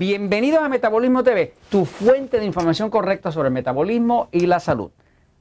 Bienvenidos 0.00 0.62
a 0.62 0.70
Metabolismo 0.70 1.22
TV, 1.22 1.52
tu 1.68 1.84
fuente 1.84 2.40
de 2.40 2.46
información 2.46 2.88
correcta 2.88 3.30
sobre 3.30 3.48
el 3.48 3.52
metabolismo 3.52 4.30
y 4.32 4.46
la 4.46 4.58
salud. 4.58 4.92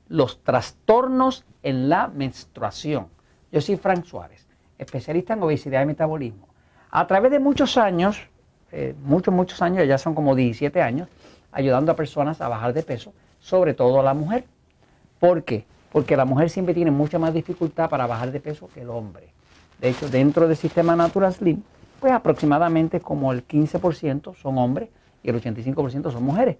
Los 0.09 0.43
trastornos 0.43 1.45
en 1.63 1.87
la 1.87 2.09
menstruación. 2.09 3.07
Yo 3.53 3.61
soy 3.61 3.77
Frank 3.77 4.03
Suárez, 4.03 4.49
especialista 4.77 5.31
en 5.31 5.43
obesidad 5.43 5.81
y 5.83 5.85
metabolismo. 5.85 6.49
A 6.91 7.07
través 7.07 7.31
de 7.31 7.39
muchos 7.39 7.77
años, 7.77 8.19
eh, 8.73 8.95
muchos, 9.01 9.33
muchos 9.33 9.61
años, 9.61 9.87
ya 9.87 9.97
son 9.97 10.13
como 10.13 10.35
17 10.35 10.81
años, 10.81 11.07
ayudando 11.53 11.93
a 11.93 11.95
personas 11.95 12.41
a 12.41 12.49
bajar 12.49 12.73
de 12.73 12.83
peso, 12.83 13.13
sobre 13.39 13.73
todo 13.73 14.01
a 14.01 14.03
la 14.03 14.13
mujer. 14.13 14.43
¿Por 15.21 15.45
qué? 15.45 15.63
Porque 15.89 16.17
la 16.17 16.25
mujer 16.25 16.49
siempre 16.49 16.73
tiene 16.73 16.91
mucha 16.91 17.17
más 17.17 17.33
dificultad 17.33 17.89
para 17.89 18.07
bajar 18.07 18.33
de 18.33 18.41
peso 18.41 18.69
que 18.73 18.81
el 18.81 18.89
hombre. 18.89 19.29
De 19.79 19.87
hecho, 19.87 20.09
dentro 20.09 20.49
del 20.49 20.57
sistema 20.57 20.97
Natural 20.97 21.33
Slim, 21.33 21.63
pues 21.99 22.13
aproximadamente 22.13 22.99
como 22.99 23.31
el 23.31 23.47
15% 23.47 24.35
son 24.35 24.57
hombres 24.57 24.89
y 25.23 25.29
el 25.29 25.41
85% 25.41 26.11
son 26.11 26.23
mujeres. 26.23 26.57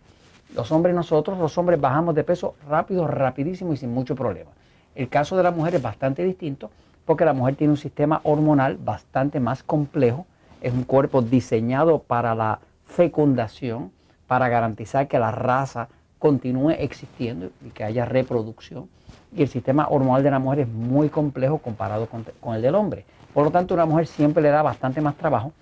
Los 0.56 0.72
hombres 0.72 0.96
nosotros, 0.96 1.38
los 1.38 1.58
hombres 1.58 1.80
bajamos 1.80 2.16
de 2.16 2.24
peso 2.24 2.56
rápido, 2.68 3.08
rapidísimo 3.08 3.74
y 3.74 3.78
sin 3.78 3.94
mucho 3.94 4.16
problema. 4.16 4.50
El 4.96 5.08
caso 5.08 5.38
de 5.38 5.44
la 5.44 5.52
mujer 5.52 5.76
es 5.76 5.82
bastante 5.82 6.24
distinto 6.24 6.72
porque 7.06 7.26
la 7.26 7.34
mujer 7.34 7.56
tiene 7.56 7.72
un 7.72 7.78
sistema 7.78 8.22
hormonal 8.24 8.78
bastante 8.78 9.40
más 9.40 9.64
complejo, 9.64 10.26
es 10.62 10.74
un 10.74 10.84
cuerpo 10.84 11.22
diseñado 11.22 12.00
para 12.00 12.36
la 12.36 12.60
fecundación, 12.86 13.92
para 14.28 14.50
garantizar 14.50 15.08
que 15.08 15.20
la 15.20 15.32
raza 15.32 15.88
continúe 16.20 16.72
existiendo 16.72 17.50
y 17.66 17.70
que 17.70 17.84
haya 17.84 18.06
reproducción. 18.06 18.90
Y 19.36 19.44
el 19.44 19.48
sistema 19.48 19.88
hormonal 19.90 20.24
de 20.24 20.32
la 20.32 20.40
mujer 20.40 20.62
es 20.62 20.68
muy 20.68 21.10
complejo 21.10 21.60
comparado 21.60 22.08
con, 22.08 22.26
el 22.56 22.62
del 22.62 22.76
hombre. 22.76 23.06
Por 23.34 23.46
lo 23.46 23.52
tanto, 23.52 23.74
una 23.74 23.86
mujer 23.86 24.08
siempre 24.08 24.42
le 24.42 24.50
da 24.50 24.62
bastante 24.62 25.02
más 25.02 25.16
trabajo 25.16 25.54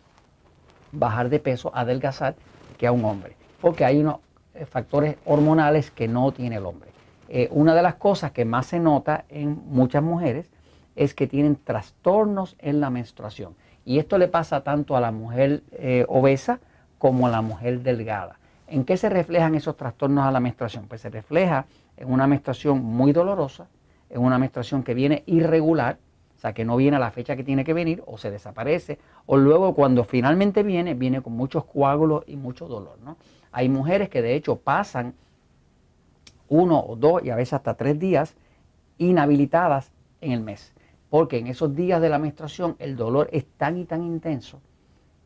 bajar 0.91 1.29
de 1.29 1.39
peso, 1.39 1.71
adelgazar, 1.73 2.35
que 2.77 2.87
a 2.87 2.91
un 2.91 3.03
hombre, 3.03 3.35
porque 3.59 3.83
hay 3.83 3.99
unos 3.99 4.17
eh, 4.53 4.65
factores 4.65 5.17
hormonales 5.25 5.91
que 5.91 6.07
no 6.07 6.31
tiene 6.31 6.57
el 6.57 6.65
hombre. 6.65 6.89
Eh, 7.27 7.49
una 7.51 7.75
de 7.75 7.81
las 7.81 7.95
cosas 7.95 8.31
que 8.31 8.45
más 8.45 8.67
se 8.67 8.79
nota 8.79 9.25
en 9.29 9.61
muchas 9.67 10.01
mujeres 10.01 10.49
es 10.95 11.13
que 11.13 11.27
tienen 11.27 11.55
trastornos 11.55 12.55
en 12.59 12.79
la 12.79 12.89
menstruación. 12.89 13.55
Y 13.85 13.99
esto 13.99 14.17
le 14.17 14.27
pasa 14.27 14.61
tanto 14.61 14.95
a 14.95 15.01
la 15.01 15.11
mujer 15.11 15.63
eh, 15.73 16.05
obesa 16.07 16.59
como 16.97 17.27
a 17.27 17.29
la 17.29 17.41
mujer 17.41 17.81
delgada. 17.81 18.39
¿En 18.67 18.83
qué 18.83 18.97
se 18.97 19.09
reflejan 19.09 19.55
esos 19.55 19.77
trastornos 19.77 20.25
a 20.25 20.31
la 20.31 20.39
menstruación? 20.39 20.87
Pues 20.87 21.01
se 21.01 21.09
refleja 21.09 21.65
en 21.97 22.11
una 22.11 22.27
menstruación 22.27 22.83
muy 22.83 23.11
dolorosa, 23.11 23.67
en 24.09 24.21
una 24.21 24.37
menstruación 24.37 24.83
que 24.83 24.93
viene 24.93 25.23
irregular, 25.25 25.97
o 26.37 26.39
sea, 26.39 26.53
que 26.53 26.63
no 26.63 26.77
viene 26.77 26.97
a 26.97 26.99
la 26.99 27.11
fecha 27.11 27.35
que 27.35 27.43
tiene 27.43 27.65
que 27.65 27.73
venir 27.73 28.03
o 28.05 28.17
se 28.17 28.29
desaparece, 28.29 28.99
o 29.25 29.37
luego 29.37 29.73
cuando 29.73 30.03
finalmente 30.03 30.61
viene, 30.61 30.93
viene 30.93 31.21
con 31.21 31.33
muchos 31.33 31.65
coágulos 31.65 32.23
y 32.27 32.37
mucho 32.37 32.67
dolor. 32.67 32.99
¿no? 33.03 33.17
Hay 33.51 33.69
mujeres 33.69 34.09
que 34.09 34.21
de 34.21 34.35
hecho 34.35 34.57
pasan 34.57 35.15
uno 36.47 36.79
o 36.79 36.95
dos 36.95 37.23
y 37.23 37.31
a 37.31 37.35
veces 37.35 37.53
hasta 37.53 37.73
tres 37.73 37.99
días 37.99 38.35
inhabilitadas 38.99 39.91
en 40.21 40.31
el 40.31 40.41
mes, 40.41 40.73
porque 41.09 41.39
en 41.39 41.47
esos 41.47 41.75
días 41.75 42.01
de 42.01 42.09
la 42.09 42.19
menstruación 42.19 42.75
el 42.79 42.95
dolor 42.95 43.29
es 43.31 43.45
tan 43.57 43.77
y 43.77 43.85
tan 43.85 44.03
intenso 44.03 44.61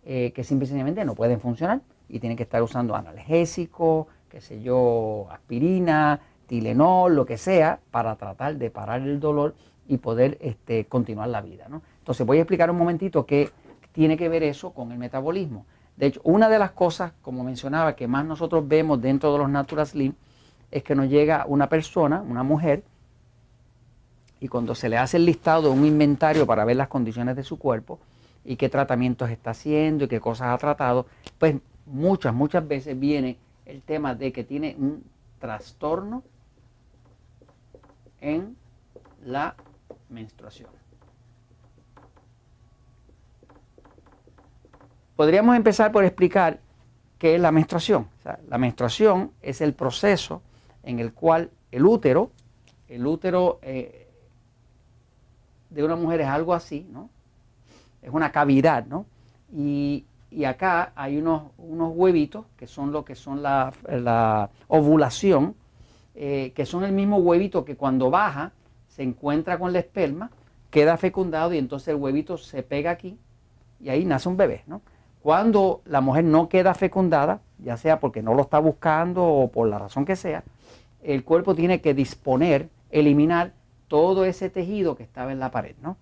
eh, 0.06 0.32
que 0.34 0.44
simplemente 0.44 1.04
no 1.06 1.14
pueden 1.14 1.40
funcionar 1.40 1.82
y 2.08 2.20
tienen 2.20 2.38
que 2.38 2.44
estar 2.44 2.64
usando 2.64 2.96
analgésicos, 2.96 4.08
qué 4.30 4.42
sé 4.42 4.62
yo, 4.62 5.28
aspirina, 5.30 6.20
Tilenol, 6.52 7.16
lo 7.16 7.26
que 7.26 7.38
sea, 7.38 7.80
para 7.92 8.18
tratar 8.18 8.58
de 8.58 8.70
parar 8.70 9.00
el 9.04 9.22
dolor 9.22 9.56
y 9.88 10.00
poder 10.00 10.38
este, 10.42 10.84
continuar 10.84 11.30
la 11.30 11.40
vida. 11.40 11.70
¿no? 11.70 11.82
Entonces 12.00 12.28
voy 12.28 12.40
a 12.40 12.42
explicar 12.42 12.70
un 12.70 12.78
momentito 12.78 13.26
qué 13.26 13.52
tiene 13.94 14.18
que 14.18 14.28
ver 14.28 14.44
eso 14.44 14.72
con 14.72 14.92
el 14.92 14.98
metabolismo. 14.98 15.66
De 15.96 16.08
hecho, 16.08 16.20
una 16.26 16.50
de 16.50 16.60
las 16.60 16.72
cosas, 16.72 17.14
como 17.22 17.46
mencionaba, 17.46 17.96
que 17.96 18.06
más 18.06 18.26
nosotros 18.26 18.68
vemos 18.68 19.02
dentro 19.02 19.32
de 19.32 19.40
los 19.40 19.50
Natural 19.50 19.88
Slim 19.88 20.14
es 20.72 20.84
que 20.84 20.94
nos 20.94 21.08
llega 21.08 21.46
una 21.48 21.70
persona, 21.70 22.22
una 22.22 22.44
mujer, 22.44 22.84
y 24.42 24.50
cuando 24.50 24.76
se 24.76 24.90
le 24.90 24.98
hace 24.98 25.16
el 25.16 25.26
listado 25.26 25.72
un 25.72 25.86
inventario 25.86 26.46
para 26.46 26.66
ver 26.66 26.76
las 26.76 26.90
condiciones 26.90 27.38
de 27.38 27.44
su 27.44 27.58
cuerpo 27.58 27.98
y 28.44 28.58
qué 28.58 28.68
tratamientos 28.68 29.30
está 29.30 29.52
haciendo 29.52 30.04
y 30.04 30.08
qué 30.10 30.20
cosas 30.20 30.50
ha 30.50 30.58
tratado, 30.58 31.06
pues 31.40 31.56
muchas, 31.86 32.34
muchas 32.34 32.68
veces 32.68 33.00
viene 33.00 33.38
el 33.66 33.82
tema 33.84 34.16
de 34.16 34.34
que 34.34 34.44
tiene 34.44 34.76
un 34.78 35.02
trastorno 35.40 36.24
en 38.22 38.56
la 39.24 39.56
menstruación. 40.10 40.70
Podríamos 45.16 45.56
empezar 45.56 45.92
por 45.92 46.04
explicar 46.06 46.60
qué 47.20 47.36
es 47.36 47.42
la 47.42 47.52
menstruación. 47.52 48.08
la 48.48 48.58
menstruación 48.58 49.32
es 49.42 49.62
el 49.62 49.74
proceso 49.74 50.42
en 50.84 51.00
el 51.00 51.14
cual 51.14 51.52
el 51.72 51.86
útero, 51.86 52.32
el 52.88 53.06
útero 53.06 53.60
eh, 53.62 54.08
de 55.70 55.84
una 55.84 55.96
mujer 55.96 56.22
es 56.22 56.28
algo 56.28 56.54
así, 56.54 56.88
¿no? 56.92 57.10
Es 58.02 58.10
una 58.12 58.32
cavidad, 58.32 58.86
¿no? 58.86 59.06
Y, 59.54 60.06
acá 60.46 60.94
hay 60.96 61.18
unos, 61.18 61.52
unos, 61.58 61.92
huevitos 61.94 62.46
que 62.56 62.66
son 62.66 62.92
lo 62.92 63.04
que 63.04 63.16
son 63.16 63.44
la, 63.44 64.50
ovulación, 64.68 65.56
eh, 66.14 66.52
que 66.56 66.66
son 66.66 66.84
el 66.84 66.92
mismo 66.92 67.18
huevito 67.18 67.64
que 67.64 67.78
cuando 67.78 68.10
baja 68.10 68.52
se 68.90 69.02
encuentra 69.04 69.58
con 69.58 69.72
la 69.72 69.80
esperma, 69.80 70.30
queda 70.70 70.98
fecundado 70.98 71.54
y 71.54 71.58
entonces 71.58 71.90
el 71.90 71.96
huevito 71.96 72.38
se 72.38 72.64
pega 72.64 72.92
aquí 72.92 73.18
y 73.80 73.90
ahí 73.90 74.04
nace 74.04 74.28
un 74.28 74.36
bebé. 74.36 74.64
¿no? 74.68 74.82
Cuando 75.22 75.82
la 75.86 76.02
mujer 76.02 76.26
no 76.26 76.50
queda 76.50 76.74
fecundada, 76.74 77.42
ya 77.60 77.78
sea 77.78 78.00
porque 78.00 78.22
no 78.22 78.34
lo 78.34 78.42
está 78.42 78.60
buscando 78.60 79.24
o 79.26 79.52
por 79.52 79.70
la 79.70 79.80
razón 79.80 80.04
que 80.04 80.18
sea, 80.18 80.44
el 81.02 81.24
cuerpo 81.24 81.56
tiene 81.56 81.80
que 81.80 81.94
disponer, 81.94 82.70
eliminar 82.90 83.54
todo 83.88 84.26
ese 84.26 84.50
tejido 84.50 84.96
que 84.96 85.04
estaba 85.04 85.32
en 85.32 85.40
la 85.40 85.52
pared. 85.52 85.76
¿no? 85.82 85.96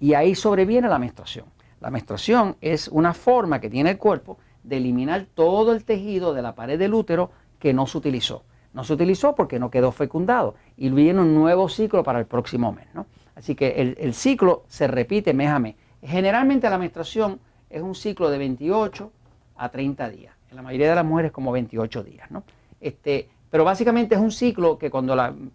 Y 0.00 0.14
ahí 0.14 0.34
sobreviene 0.34 0.88
la 0.88 0.98
menstruación. 0.98 1.46
La 1.80 1.90
menstruación 1.90 2.56
es 2.60 2.88
una 2.88 3.14
forma 3.14 3.60
que 3.60 3.70
tiene 3.70 3.90
el 3.90 3.98
cuerpo 3.98 4.38
de 4.64 4.78
eliminar 4.78 5.26
todo 5.32 5.72
el 5.72 5.84
tejido 5.84 6.34
de 6.34 6.42
la 6.42 6.56
pared 6.56 6.78
del 6.78 6.94
útero 6.94 7.30
que 7.60 7.72
no 7.72 7.86
se 7.86 7.98
utilizó 7.98 8.42
no 8.74 8.84
se 8.84 8.92
utilizó 8.92 9.34
porque 9.34 9.58
no 9.58 9.70
quedó 9.70 9.92
fecundado 9.92 10.56
y 10.76 10.90
viene 10.90 11.20
un 11.20 11.34
nuevo 11.34 11.68
ciclo 11.68 12.02
para 12.02 12.18
el 12.18 12.26
próximo 12.26 12.72
mes. 12.72 12.86
¿no? 12.92 13.06
Así 13.36 13.54
que 13.54 13.96
el, 13.98 14.14
ciclo 14.14 14.64
se 14.68 14.86
repite 14.88 15.32
mes 15.32 15.48
a 15.48 15.58
mes. 15.58 15.76
Generalmente 16.02 16.68
la 16.68 16.76
menstruación 16.76 17.40
es 17.70 17.82
un 17.82 17.94
ciclo 17.94 18.30
de 18.30 18.38
28 18.38 19.10
a 19.56 19.68
30 19.68 20.10
días. 20.10 20.34
En 20.50 20.56
la 20.56 20.62
mayoría 20.62 20.90
de 20.90 20.94
las 20.96 21.04
mujeres 21.04 21.32
como 21.32 21.52
28 21.52 22.02
días. 22.02 22.30
¿no? 22.30 22.42
Este, 22.80 23.28
pero 23.48 23.64
básicamente 23.64 24.16
es 24.16 24.20
un 24.20 24.32
ciclo 24.32 24.76
que 24.76 24.90
cuando 24.90 25.14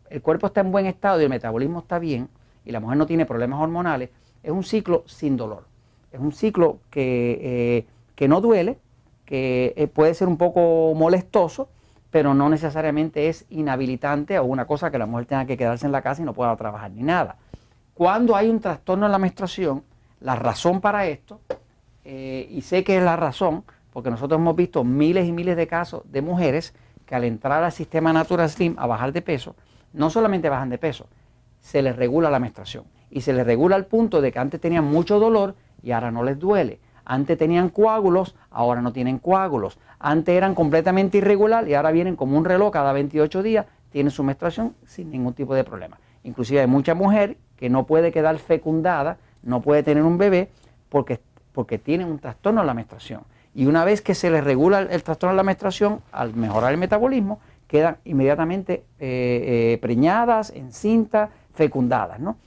el 0.09 0.21
cuerpo 0.21 0.47
está 0.47 0.61
en 0.61 0.71
buen 0.71 0.85
estado 0.85 1.19
y 1.19 1.25
el 1.25 1.29
metabolismo 1.29 1.79
está 1.79 1.99
bien 1.99 2.29
y 2.65 2.71
la 2.71 2.79
mujer 2.79 2.97
no 2.97 3.05
tiene 3.05 3.25
problemas 3.25 3.59
hormonales, 3.61 4.09
es 4.41 4.51
un 4.51 4.63
ciclo 4.63 5.03
sin 5.05 5.35
dolor. 5.35 5.65
Es 6.11 6.19
un 6.19 6.31
ciclo 6.31 6.79
que, 6.89 7.39
eh, 7.41 7.85
que 8.15 8.27
no 8.29 8.39
duele, 8.39 8.79
que 9.25 9.73
eh, 9.75 9.87
puede 9.87 10.13
ser 10.13 10.27
un 10.27 10.37
poco 10.37 10.93
molestoso, 10.95 11.69
pero 12.11 12.33
no 12.33 12.49
necesariamente 12.49 13.29
es 13.29 13.45
inhabilitante 13.49 14.39
o 14.39 14.45
una 14.45 14.65
cosa 14.65 14.91
que 14.91 14.97
la 14.97 15.05
mujer 15.05 15.25
tenga 15.25 15.45
que 15.45 15.57
quedarse 15.57 15.85
en 15.85 15.91
la 15.91 16.01
casa 16.01 16.21
y 16.21 16.25
no 16.25 16.33
pueda 16.33 16.55
trabajar 16.55 16.91
ni 16.91 17.03
nada. 17.03 17.37
Cuando 17.93 18.35
hay 18.35 18.49
un 18.49 18.59
trastorno 18.59 19.05
en 19.05 19.11
la 19.11 19.19
menstruación, 19.19 19.83
la 20.21 20.35
razón 20.35 20.81
para 20.81 21.05
esto, 21.05 21.39
eh, 22.05 22.47
y 22.49 22.61
sé 22.61 22.83
que 22.83 22.97
es 22.97 23.03
la 23.03 23.15
razón, 23.15 23.63
porque 23.91 24.09
nosotros 24.09 24.39
hemos 24.39 24.55
visto 24.55 24.83
miles 24.83 25.27
y 25.27 25.31
miles 25.31 25.55
de 25.57 25.67
casos 25.67 26.03
de 26.05 26.21
mujeres 26.21 26.73
que 27.05 27.15
al 27.15 27.23
entrar 27.23 27.63
al 27.63 27.71
sistema 27.71 28.13
Natural 28.13 28.49
Slim 28.49 28.75
a 28.77 28.87
bajar 28.87 29.11
de 29.11 29.21
peso, 29.21 29.55
no 29.93 30.09
solamente 30.09 30.49
bajan 30.49 30.69
de 30.69 30.77
peso, 30.77 31.07
se 31.59 31.81
les 31.81 31.95
regula 31.95 32.29
la 32.29 32.39
menstruación. 32.39 32.85
Y 33.11 33.21
se 33.21 33.33
les 33.33 33.45
regula 33.45 33.75
al 33.75 33.85
punto 33.85 34.21
de 34.21 34.31
que 34.31 34.39
antes 34.39 34.61
tenían 34.61 34.85
mucho 34.85 35.19
dolor 35.19 35.55
y 35.81 35.91
ahora 35.91 36.11
no 36.11 36.23
les 36.23 36.37
duele. 36.37 36.79
Antes 37.09 37.39
tenían 37.39 37.69
coágulos, 37.69 38.35
ahora 38.51 38.83
no 38.83 38.93
tienen 38.93 39.17
coágulos. 39.17 39.79
Antes 39.97 40.35
eran 40.35 40.53
completamente 40.53 41.17
irregular 41.17 41.67
y 41.67 41.73
ahora 41.73 41.89
vienen 41.89 42.15
como 42.15 42.37
un 42.37 42.45
reloj 42.45 42.71
cada 42.71 42.93
28 42.93 43.41
días, 43.41 43.65
tienen 43.91 44.11
su 44.11 44.23
menstruación 44.23 44.75
sin 44.85 45.09
ningún 45.09 45.33
tipo 45.33 45.55
de 45.55 45.63
problema. 45.63 45.97
Inclusive 46.23 46.61
hay 46.61 46.67
mucha 46.67 46.93
mujer 46.93 47.37
que 47.57 47.67
no 47.67 47.87
puede 47.87 48.11
quedar 48.11 48.37
fecundada, 48.37 49.17
no 49.41 49.59
puede 49.59 49.81
tener 49.81 50.03
un 50.03 50.19
bebé 50.19 50.51
porque, 50.89 51.19
porque 51.51 51.79
tienen 51.79 52.05
un 52.05 52.19
trastorno 52.19 52.61
en 52.61 52.67
la 52.67 52.75
menstruación. 52.75 53.21
Y 53.55 53.65
una 53.65 53.85
vez 53.85 54.03
que 54.03 54.13
se 54.13 54.29
les 54.29 54.43
regula 54.43 54.81
el, 54.81 55.01
trastorno 55.01 55.31
en 55.31 55.37
la 55.37 55.43
menstruación, 55.43 56.01
al 56.11 56.35
mejorar 56.35 56.73
el 56.73 56.77
metabolismo, 56.77 57.39
quedan 57.67 57.97
inmediatamente 58.05 58.83
eh, 58.99 59.73
eh, 59.73 59.79
preñadas, 59.81 60.51
encintas, 60.51 61.31
fecundadas, 61.55 62.19
¿no? 62.19 62.37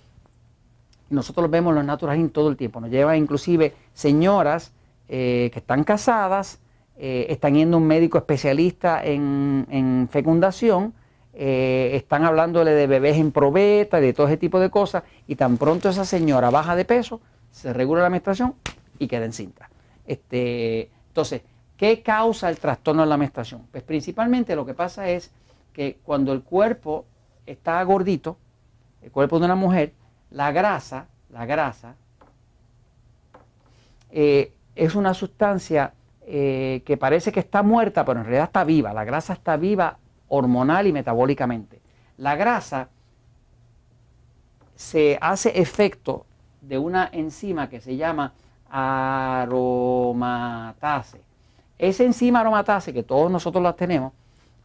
Nosotros 1.13 1.51
vemos 1.51 1.75
los 1.75 1.85
naturales 1.85 2.33
todo 2.33 2.49
el 2.49 2.57
tiempo. 2.57 2.81
Nos 2.81 2.91
llevan 2.91 3.17
inclusive 3.17 3.75
señoras 3.95 4.73
eh, 5.09 5.51
que 5.53 5.59
están 5.59 5.85
casadas, 5.85 6.61
eh, 6.97 7.27
están 7.29 7.55
yendo 7.55 7.77
a 7.77 7.81
un 7.81 7.87
médico 7.87 8.19
especialista 8.19 9.05
en, 9.05 10.09
fecundación, 10.11 10.95
eh, 11.35 11.93
están 11.95 12.25
hablándole 12.25 12.73
de 12.73 12.87
bebés 12.87 13.17
en 13.17 13.33
probeta 13.33 13.99
y 13.99 14.03
de 14.03 14.13
todo 14.13 14.27
ese 14.27 14.37
tipo 14.37 14.61
de 14.61 14.71
cosas, 14.71 15.05
y 15.27 15.37
tan 15.37 15.57
pronto 15.57 15.89
esa 15.89 16.05
señora 16.05 16.51
baja 16.51 16.77
de 16.77 16.85
peso, 16.85 17.21
se 17.51 17.73
regula 17.73 18.03
la 18.03 18.11
menstruación 18.11 18.55
y 18.99 19.07
queda 19.07 19.25
encinta. 19.25 19.71
Este, 20.07 20.91
entonces, 21.09 21.43
¿Qué 21.83 22.01
causa 22.01 22.49
el 22.49 22.61
trastorno 22.61 23.03
de 23.03 23.09
la 23.09 23.17
menstruación? 23.17 23.67
Pues 23.73 23.83
principalmente 23.83 24.55
lo 24.55 24.65
que 24.65 24.73
pasa 24.73 25.09
es 25.09 25.33
que 25.73 25.99
cuando 26.05 26.33
el 26.33 26.45
cuerpo 26.45 27.07
está 27.45 27.83
gordito, 27.83 28.37
el 29.03 29.11
cuerpo 29.11 29.41
de 29.41 29.47
una 29.47 29.57
mujer, 29.57 29.93
la 30.33 30.51
grasa, 30.53 31.07
la 31.31 31.47
grasa, 31.47 31.95
eh, 34.11 34.53
es 34.75 34.95
una 34.95 35.15
sustancia 35.15 35.93
eh, 36.27 36.83
que 36.85 36.97
parece 36.97 37.33
que 37.33 37.41
está 37.41 37.63
muerta, 37.63 38.05
pero 38.05 38.21
en 38.21 38.27
realidad 38.27 38.45
está 38.47 38.65
viva. 38.65 38.93
La 38.93 39.05
grasa 39.05 39.33
está 39.35 39.57
viva 39.57 39.99
hormonal 40.29 40.87
y 40.87 40.93
metabólicamente. 40.93 41.81
La 42.17 42.37
grasa 42.37 42.89
se 44.75 45.19
hace 45.21 45.61
efecto 45.61 46.27
de 46.61 46.79
una 46.79 47.09
enzima 47.13 47.69
que 47.69 47.81
se 47.81 47.97
llama 47.97 48.33
aromatase. 48.71 49.61
Esa 51.79 52.05
enzima 52.05 52.41
aromatase, 52.41 52.93
que 52.93 53.03
todos 53.03 53.31
nosotros 53.31 53.63
la 53.63 53.75
tenemos, 53.75 54.13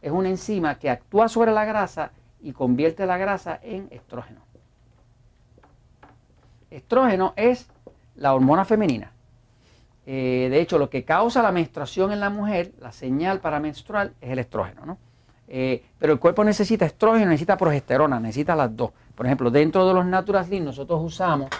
es 0.00 0.12
una 0.12 0.28
enzima 0.28 0.78
que 0.78 0.88
actúa 0.88 1.28
sobre 1.28 1.52
la 1.52 1.64
grasa 1.64 2.12
y 2.40 2.52
convierte 2.52 3.04
la 3.04 3.18
grasa 3.18 3.58
en 3.62 3.88
estrógeno. 3.90 4.47
Estrógeno 6.70 7.32
es 7.36 7.68
la 8.16 8.34
hormona 8.34 8.64
femenina. 8.64 9.12
Eh, 10.06 10.48
de 10.50 10.60
hecho, 10.60 10.78
lo 10.78 10.88
que 10.88 11.04
causa 11.04 11.42
la 11.42 11.52
menstruación 11.52 12.12
en 12.12 12.20
la 12.20 12.30
mujer, 12.30 12.72
la 12.80 12.92
señal 12.92 13.40
para 13.40 13.60
menstrual, 13.60 14.14
es 14.20 14.30
el 14.30 14.38
estrógeno. 14.38 14.86
¿no? 14.86 14.98
Eh, 15.48 15.82
pero 15.98 16.12
el 16.12 16.18
cuerpo 16.18 16.44
necesita 16.44 16.86
estrógeno, 16.86 17.26
necesita 17.26 17.56
progesterona, 17.56 18.18
necesita 18.18 18.56
las 18.56 18.74
dos. 18.74 18.90
Por 19.14 19.26
ejemplo, 19.26 19.50
dentro 19.50 19.86
de 19.86 19.94
los 19.94 20.06
Natural 20.06 20.46
nosotros 20.64 21.00
usamos 21.02 21.50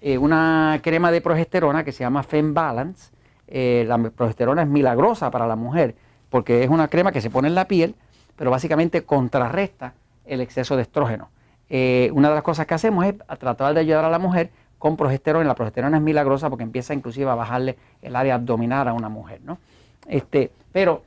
eh, 0.00 0.18
una 0.18 0.80
crema 0.82 1.10
de 1.10 1.20
progesterona 1.20 1.84
que 1.84 1.92
se 1.92 2.00
llama 2.04 2.22
Fem 2.22 2.52
Balance. 2.52 3.10
la 3.48 3.98
progesterona 4.10 4.62
es 4.62 4.68
milagrosa 4.68 5.30
para 5.30 5.46
la 5.46 5.56
mujer 5.56 5.94
porque 6.30 6.62
es 6.62 6.70
una 6.70 6.88
crema 6.88 7.12
que 7.12 7.20
se 7.20 7.30
pone 7.30 7.48
en 7.48 7.54
la 7.54 7.66
piel, 7.66 7.94
pero 8.36 8.50
básicamente 8.50 9.04
contrarresta 9.04 9.94
el 10.24 10.40
exceso 10.40 10.76
de 10.76 10.82
estrógeno. 10.82 11.30
Una 11.70 12.28
de 12.28 12.34
las 12.34 12.42
cosas 12.42 12.66
que 12.66 12.74
hacemos 12.74 13.04
es 13.04 13.14
tratar 13.38 13.74
de 13.74 13.80
ayudar 13.80 14.04
a 14.04 14.10
la 14.10 14.18
mujer 14.18 14.50
con 14.78 14.96
progesterona. 14.96 15.46
La 15.46 15.54
progesterona 15.54 15.96
es 15.98 16.02
milagrosa 16.02 16.48
porque 16.48 16.64
empieza 16.64 16.94
inclusive 16.94 17.30
a 17.30 17.34
bajarle 17.34 17.76
el 18.00 18.16
área 18.16 18.36
abdominal 18.36 18.88
a 18.88 18.92
una 18.92 19.08
mujer. 19.08 19.40
¿no? 19.42 19.58
Este, 20.06 20.50
pero 20.72 21.02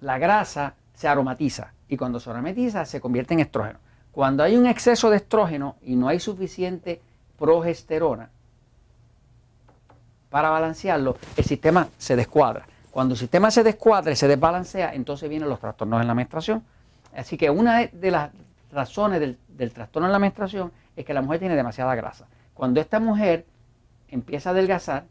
la 0.00 0.18
grasa 0.18 0.74
se 0.94 1.08
aromatiza 1.08 1.72
y 1.88 1.96
cuando 1.96 2.20
se 2.20 2.30
aromatiza 2.30 2.84
se 2.84 3.00
convierte 3.00 3.34
en 3.34 3.40
estrógeno. 3.40 3.78
Cuando 4.12 4.42
hay 4.42 4.56
un 4.56 4.66
exceso 4.66 5.10
de 5.10 5.16
estrógeno 5.16 5.76
y 5.82 5.94
no 5.94 6.08
hay 6.08 6.20
suficiente 6.20 7.00
progesterona 7.38 8.30
para 10.30 10.50
balancearlo, 10.50 11.16
el 11.36 11.44
sistema 11.44 11.88
se 11.98 12.16
descuadra. 12.16 12.66
Cuando 12.90 13.14
el 13.14 13.18
sistema 13.18 13.50
se 13.50 13.62
descuadra 13.62 14.12
y 14.12 14.16
se 14.16 14.26
desbalancea, 14.26 14.94
entonces 14.94 15.28
vienen 15.28 15.48
los 15.48 15.60
trastornos 15.60 16.00
en 16.00 16.06
la 16.06 16.14
menstruación. 16.14 16.64
Así 17.14 17.36
que 17.36 17.50
una 17.50 17.86
de 17.86 18.10
las 18.10 18.30
razones 18.76 19.18
del, 19.20 19.72
trastorno 19.72 20.06
en 20.06 20.12
la 20.12 20.18
menstruación 20.18 20.70
es 20.94 21.04
que 21.04 21.14
la 21.14 21.22
mujer 21.22 21.40
tiene 21.40 21.56
demasiada 21.56 21.94
grasa. 21.96 22.26
Cuando 22.54 22.80
esta 22.80 23.00
mujer 23.00 23.46
empieza 24.08 24.50
a 24.50 24.52
adelgazar, 24.52 25.04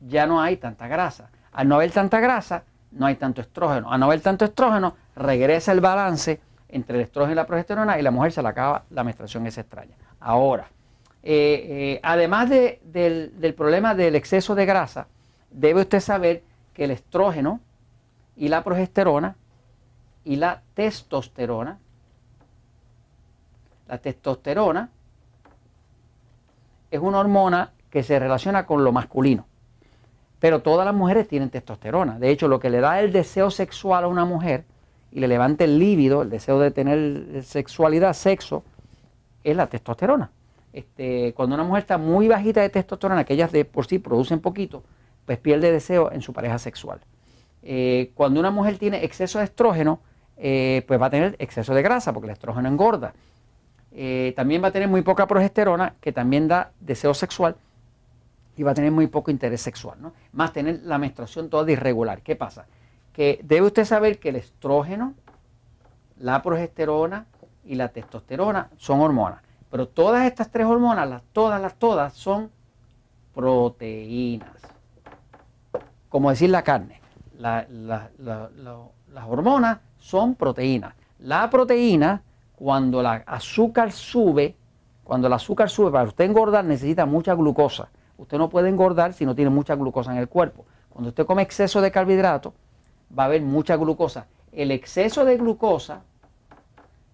ya 0.00 0.26
no 0.26 0.40
hay 0.40 0.58
tanta 0.58 0.86
grasa. 0.86 1.30
Al 1.52 1.66
no 1.66 1.74
haber 1.74 1.90
tanta 1.90 2.20
grasa, 2.20 2.62
no 2.92 3.06
hay 3.06 3.16
tanto 3.16 3.40
estrógeno. 3.40 3.90
Al 3.90 3.98
no 3.98 4.06
haber 4.06 4.20
tanto 4.20 4.44
estrógeno, 4.44 4.94
regresa 5.16 5.72
el 5.72 5.80
balance 5.80 6.40
entre 6.68 6.96
el 6.98 7.02
estrógeno 7.02 7.32
y 7.32 7.36
la 7.36 7.46
progesterona 7.46 7.98
y 7.98 8.02
la 8.02 8.10
mujer 8.10 8.30
se 8.32 8.42
le 8.42 8.48
acaba 8.48 8.84
la 8.90 9.02
menstruación 9.02 9.46
esa 9.46 9.62
extraña. 9.62 9.96
Ahora, 10.20 10.68
eh, 11.22 11.66
eh, 11.94 12.00
además 12.02 12.48
del 12.50 13.54
problema 13.56 13.94
del 13.94 14.14
exceso 14.14 14.54
de 14.54 14.66
grasa, 14.66 15.08
debe 15.50 15.80
usted 15.80 16.00
saber 16.00 16.42
que 16.74 16.84
el 16.84 16.90
estrógeno 16.90 17.60
y 18.36 18.48
la 18.48 18.62
progesterona 18.62 19.34
y 20.28 20.36
la 20.36 20.60
testosterona 20.74 21.78
la 23.88 23.96
testosterona 23.96 24.90
es 26.90 27.00
una 27.00 27.18
hormona 27.18 27.72
que 27.88 28.02
se 28.02 28.18
relaciona 28.18 28.66
con 28.66 28.84
lo 28.84 28.92
masculino. 28.92 29.46
Pero 30.38 30.60
todas 30.60 30.84
las 30.84 30.94
mujeres 30.94 31.26
tienen 31.26 31.48
testosterona. 31.48 32.18
De 32.18 32.28
hecho, 32.28 32.46
lo 32.46 32.60
que 32.60 32.68
le 32.68 32.80
da 32.80 33.00
el 33.00 33.10
deseo 33.10 33.50
sexual 33.50 34.04
a 34.04 34.08
una 34.08 34.26
mujer 34.26 34.64
y 35.10 35.20
le 35.20 35.28
levanta 35.28 35.64
el 35.64 35.78
líbido, 35.78 36.20
el 36.20 36.28
deseo 36.28 36.60
de 36.60 36.70
tener 36.70 37.42
sexualidad, 37.42 38.12
sexo, 38.12 38.62
es 39.42 39.56
la 39.56 39.68
testosterona. 39.68 40.30
Este, 40.74 41.32
cuando 41.32 41.54
una 41.54 41.64
mujer 41.64 41.80
está 41.80 41.96
muy 41.96 42.28
bajita 42.28 42.60
de 42.60 42.68
testosterona, 42.68 43.24
que 43.24 43.32
ellas 43.32 43.50
de 43.50 43.64
por 43.64 43.86
sí 43.86 43.98
producen 43.98 44.40
poquito, 44.40 44.82
pues 45.24 45.38
pierde 45.38 45.72
deseo 45.72 46.12
en 46.12 46.20
su 46.20 46.34
pareja 46.34 46.58
sexual. 46.58 47.00
Eh, 47.62 48.12
cuando 48.14 48.38
una 48.38 48.50
mujer 48.50 48.76
tiene 48.76 49.02
exceso 49.04 49.38
de 49.38 49.46
estrógeno, 49.46 50.00
eh, 50.40 50.84
pues 50.86 51.00
va 51.00 51.06
a 51.06 51.10
tener 51.10 51.34
exceso 51.40 51.74
de 51.74 51.82
grasa, 51.82 52.12
porque 52.12 52.26
el 52.26 52.32
estrógeno 52.32 52.68
engorda. 52.68 53.12
Eh, 53.90 54.32
también 54.36 54.62
va 54.62 54.68
a 54.68 54.70
tener 54.70 54.88
muy 54.88 55.02
poca 55.02 55.26
progesterona, 55.26 55.94
que 56.00 56.12
también 56.12 56.46
da 56.46 56.70
deseo 56.78 57.12
sexual, 57.12 57.56
y 58.56 58.62
va 58.62 58.70
a 58.70 58.74
tener 58.74 58.92
muy 58.92 59.08
poco 59.08 59.30
interés 59.30 59.60
sexual, 59.60 59.98
¿no? 60.00 60.12
Más 60.32 60.52
tener 60.52 60.80
la 60.84 60.98
menstruación 60.98 61.50
toda 61.50 61.70
irregular. 61.70 62.22
¿Qué 62.22 62.36
pasa? 62.36 62.66
Que 63.12 63.40
debe 63.42 63.66
usted 63.66 63.84
saber 63.84 64.20
que 64.20 64.28
el 64.28 64.36
estrógeno, 64.36 65.14
la 66.18 66.42
progesterona 66.42 67.26
y 67.64 67.74
la 67.74 67.88
testosterona 67.88 68.70
son 68.76 69.00
hormonas. 69.00 69.42
Pero 69.70 69.88
todas 69.88 70.24
estas 70.26 70.50
tres 70.50 70.66
hormonas, 70.66 71.08
las, 71.08 71.22
todas, 71.32 71.60
las 71.60 71.74
todas, 71.74 72.14
son 72.14 72.50
proteínas. 73.34 74.50
Como 76.08 76.30
decir 76.30 76.50
la 76.50 76.62
carne. 76.62 77.00
las 77.38 77.68
hormonas 79.26 79.78
son 79.98 80.34
proteínas. 80.34 80.94
La 81.18 81.50
proteína 81.50 82.22
cuando 82.56 83.00
el 83.00 83.06
azúcar 83.06 83.92
sube, 83.92 84.56
cuando 85.04 85.26
el 85.26 85.32
azúcar 85.32 85.70
sube, 85.70 85.90
para 85.90 86.08
usted 86.08 86.24
engordar 86.24 86.64
necesita 86.64 87.06
mucha 87.06 87.34
glucosa. 87.34 87.88
Usted 88.16 88.36
no 88.36 88.48
puede 88.48 88.68
engordar 88.68 89.12
si 89.12 89.24
no 89.24 89.34
tiene 89.34 89.50
mucha 89.50 89.76
glucosa 89.76 90.12
en 90.12 90.18
el 90.18 90.28
cuerpo. 90.28 90.64
Cuando 90.88 91.10
usted 91.10 91.24
come 91.24 91.42
exceso 91.42 91.80
de 91.80 91.92
carbohidratos, 91.92 92.52
va 93.16 93.24
a 93.24 93.26
haber 93.26 93.42
mucha 93.42 93.76
glucosa. 93.76 94.26
El 94.50 94.72
exceso 94.72 95.24
de 95.24 95.36
glucosa 95.36 96.02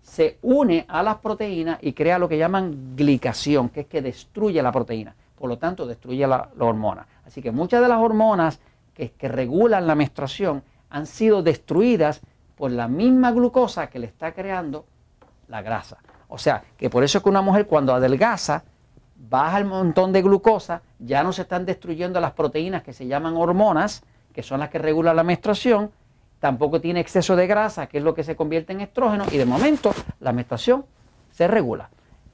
se 0.01 0.39
une 0.43 0.87
a 0.89 1.03
las 1.03 1.17
proteínas 1.17 1.79
y 1.83 1.93
crea 1.93 2.19
lo 2.19 2.29
que 2.29 2.39
llaman 2.39 2.95
glicación, 2.97 3.69
que 3.69 3.81
es 3.81 3.87
que 3.87 4.01
destruye 4.01 4.63
la 4.63 4.73
proteína. 4.73 5.15
Por 5.35 5.49
lo 5.49 5.59
tanto, 5.59 5.87
destruye 5.87 6.27
la, 6.27 6.49
hormona. 6.59 7.07
Así 7.27 7.43
que 7.43 7.51
muchas 7.51 7.83
de 7.83 7.89
las 7.89 7.99
hormonas 7.99 8.61
que, 8.95 9.11
que 9.11 9.29
regulan 9.29 9.87
la 9.87 9.95
menstruación 9.95 10.63
han 10.89 11.07
sido 11.07 11.43
destruidas 11.43 12.23
por 12.57 12.71
la 12.71 12.89
misma 12.89 13.33
glucosa 13.33 13.89
que 13.89 13.99
le 13.99 14.07
está 14.07 14.33
creando 14.33 14.87
la 15.49 15.63
grasa. 15.63 15.99
O 16.29 16.39
sea, 16.39 16.65
que 16.77 16.91
por 16.91 17.05
eso 17.05 17.19
es 17.19 17.25
que 17.25 17.31
una 17.31 17.43
mujer 17.43 17.67
cuando 17.67 17.95
adelgaza, 17.95 18.65
baja 19.17 19.59
el 19.59 19.65
montón 19.65 20.13
de 20.13 20.23
glucosa, 20.23 20.83
ya 20.99 21.23
no 21.23 21.33
se 21.33 21.43
están 21.43 21.65
destruyendo 21.65 22.21
las 22.21 22.33
proteínas 22.33 22.83
que 22.83 22.93
se 22.93 23.07
llaman 23.07 23.37
hormonas, 23.37 24.03
que 24.33 24.43
son 24.43 24.61
las 24.61 24.69
que 24.69 24.79
regulan 24.79 25.17
la 25.17 25.23
menstruación, 25.23 25.91
tampoco 26.41 26.81
tiene 26.81 27.01
exceso 27.01 27.37
de 27.37 27.47
grasa, 27.47 27.87
que 27.87 27.99
es 27.99 28.05
lo 28.05 28.15
que 28.15 28.25
se 28.25 28.37
convierte 28.37 28.73
en 28.73 28.81
estrógeno, 28.81 29.25
y 29.31 29.39
de 29.39 29.47
momento 29.47 29.95
la 30.21 30.33
menstruación 30.33 30.85
se 31.31 31.47
regula. 31.47 31.89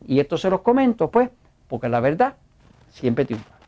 Y 0.07 0.19
esto 0.19 0.37
se 0.37 0.51
los 0.51 0.63
comento, 0.63 1.11
pues, 1.11 1.31
porque 1.69 1.89
la 1.89 2.01
verdad 2.01 2.35
siempre 2.91 3.25
triunfa. 3.25 3.60